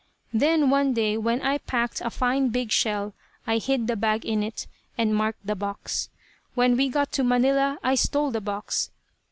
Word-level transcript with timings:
Then, 0.33 0.71
one 0.71 0.93
day, 0.93 1.15
when 1.15 1.43
I 1.43 1.59
packed 1.59 2.01
a 2.01 2.09
fine 2.09 2.49
big 2.49 2.71
shell, 2.71 3.13
I 3.45 3.59
hid 3.59 3.85
the 3.85 3.95
bag 3.95 4.25
in 4.25 4.41
it, 4.41 4.65
and 4.97 5.15
marked 5.15 5.45
the 5.45 5.53
box. 5.53 6.09
When 6.55 6.75
we 6.75 6.89
got 6.89 7.11
to 7.11 7.23
Manila 7.23 7.77
I 7.83 7.93
stole 7.93 8.31
the 8.31 8.41
box. 8.41 8.89